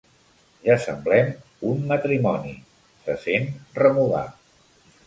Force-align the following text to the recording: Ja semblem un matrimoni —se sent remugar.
Ja 0.67 0.77
semblem 0.85 1.29
un 1.73 1.85
matrimoni 1.93 2.57
—se 2.59 3.21
sent 3.29 3.47
remugar. 3.83 4.27